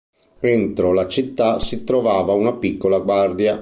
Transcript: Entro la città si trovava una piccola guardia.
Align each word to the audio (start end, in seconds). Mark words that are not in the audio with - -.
Entro 0.39 0.93
la 0.93 1.07
città 1.07 1.59
si 1.59 1.83
trovava 1.83 2.33
una 2.33 2.53
piccola 2.53 2.97
guardia. 2.97 3.59